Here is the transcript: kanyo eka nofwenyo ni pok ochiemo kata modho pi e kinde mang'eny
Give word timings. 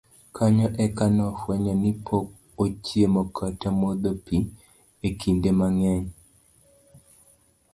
kanyo 0.35 0.67
eka 0.85 1.05
nofwenyo 1.15 1.73
ni 1.81 1.91
pok 2.05 2.25
ochiemo 2.63 3.21
kata 3.37 3.69
modho 3.79 4.11
pi 4.25 4.37
e 5.07 5.09
kinde 5.19 5.49
mang'eny 5.59 6.05